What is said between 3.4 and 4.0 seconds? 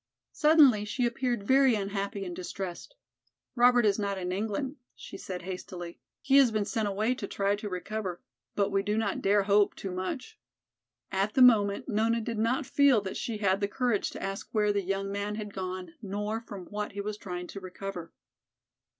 "Robert is